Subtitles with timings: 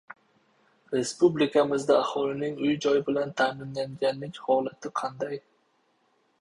[0.93, 5.41] Respublikamizda aholining uy-joy bilan ta’minlanganlik holati qanday?